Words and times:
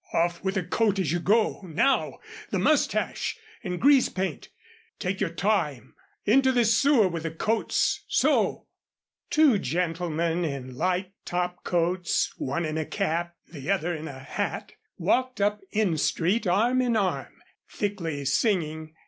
"Off 0.13 0.43
with 0.43 0.55
the 0.55 0.63
coat 0.63 0.97
as 0.97 1.11
you 1.11 1.19
go 1.19 1.61
now, 1.61 2.17
the 2.49 2.57
mustache 2.57 3.37
and 3.63 3.79
grease 3.79 4.09
paint. 4.09 4.49
Take 4.97 5.21
your 5.21 5.29
time. 5.29 5.93
Into 6.25 6.51
this 6.51 6.75
sewer 6.75 7.07
with 7.07 7.21
the 7.21 7.29
coats. 7.29 8.03
So!" 8.07 8.65
Two 9.29 9.59
gentlemen 9.59 10.43
in 10.43 10.73
light 10.75 11.11
topcoats, 11.23 12.33
one 12.39 12.65
in 12.65 12.79
a 12.79 12.85
cap, 12.87 13.35
the 13.51 13.69
other 13.69 13.93
in 13.93 14.07
a 14.07 14.17
hat, 14.17 14.71
walked 14.97 15.39
up 15.39 15.61
N 15.71 15.95
street 15.99 16.47
arm 16.47 16.81
in 16.81 16.97
arm, 16.97 17.35
thickly 17.69 18.25
singing. 18.25 18.95